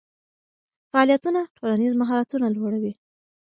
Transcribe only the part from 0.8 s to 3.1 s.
فعالیتونه ټولنیز مهارتونه لوړوي.